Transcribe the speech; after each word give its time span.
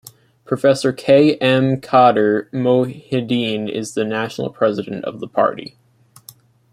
Professor 0.45 0.91
K. 0.91 1.35
M. 1.35 1.79
Khader 1.79 2.49
Mohideen 2.49 3.69
is 3.71 3.93
the 3.93 4.03
National 4.03 4.49
President 4.49 5.05
of 5.05 5.19
the 5.19 5.27
party. 5.27 5.77